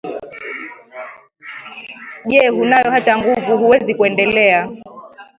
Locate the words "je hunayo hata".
2.29-3.17